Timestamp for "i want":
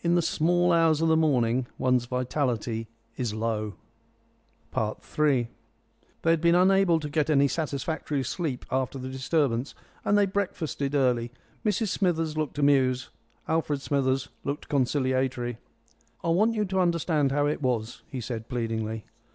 16.24-16.54